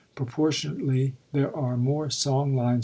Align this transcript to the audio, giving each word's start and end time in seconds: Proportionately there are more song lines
Proportionately 0.15 1.13
there 1.31 1.55
are 1.55 1.77
more 1.77 2.09
song 2.09 2.55
lines 2.55 2.79